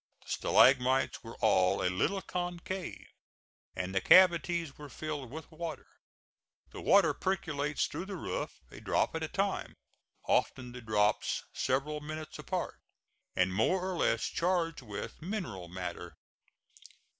[0.23, 3.05] The stalagmites were all a little concave,
[3.75, 5.85] and the cavities were filled with water.
[6.71, 9.77] The water percolates through the roof, a drop at a time
[10.25, 12.79] often the drops several minutes apart
[13.35, 16.17] and more or less charged with mineral matter.